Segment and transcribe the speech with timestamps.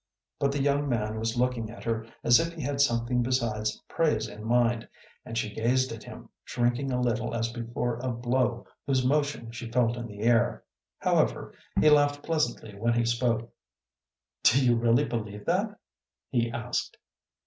[0.39, 4.27] But the young man was looking at her as if he had something besides praise
[4.27, 4.87] in mind,
[5.23, 9.69] and she gazed at him, shrinking a little as before a blow whose motion she
[9.69, 10.63] felt in the air.
[10.97, 13.53] However, he laughed pleasantly when he spoke.
[14.41, 15.77] "Do you really believe that?"
[16.31, 16.97] he asked.